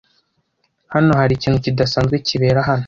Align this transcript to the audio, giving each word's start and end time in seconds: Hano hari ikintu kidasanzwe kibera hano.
Hano 0.93 1.11
hari 1.19 1.33
ikintu 1.35 1.57
kidasanzwe 1.65 2.15
kibera 2.27 2.59
hano. 2.69 2.79